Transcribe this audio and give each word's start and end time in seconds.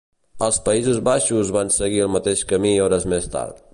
Els 0.45 0.55
Països 0.69 1.01
Baixos 1.09 1.51
van 1.57 1.69
seguir 1.77 2.01
el 2.07 2.11
mateix 2.15 2.43
camí 2.53 2.73
hores 2.87 3.07
més 3.15 3.29
tard. 3.37 3.63